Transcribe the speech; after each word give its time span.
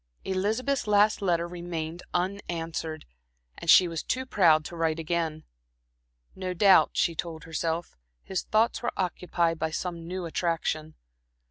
Elizabeth's 0.25 0.87
last 0.87 1.21
letter 1.21 1.47
remained 1.47 2.01
unanswered, 2.11 3.05
and 3.59 3.69
she 3.69 3.87
was 3.87 4.01
too 4.01 4.25
proud 4.25 4.65
to 4.65 4.75
write 4.75 4.97
again. 4.97 5.43
No 6.35 6.55
doubt, 6.55 6.93
she 6.97 7.13
told 7.13 7.43
herself, 7.43 7.95
his 8.23 8.41
thoughts 8.41 8.81
were 8.81 8.91
occupied 8.97 9.59
by 9.59 9.69
some 9.69 10.07
new 10.07 10.25
attraction. 10.25 10.95